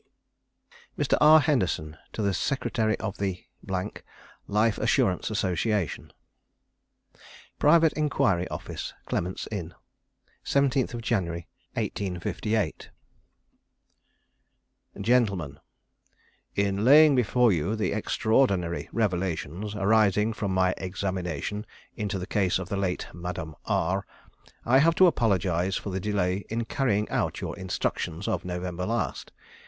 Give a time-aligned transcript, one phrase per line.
[0.99, 1.15] _]Mr.
[1.21, 1.39] R.
[1.41, 3.43] Henderson to the Secretary of the
[4.47, 6.11] Life Assurance Association.
[7.59, 9.75] "Private Enquiry Office, Clement's Inn,
[10.43, 12.89] "GENTLEMEN, "17th Jan, 1858.
[16.55, 21.63] "In laying before you the extraordinary revelations arising from my examination
[21.95, 24.07] into the case of the late Madame R,
[24.65, 29.31] I have to apologise for the delay in carrying out your instructions of November last.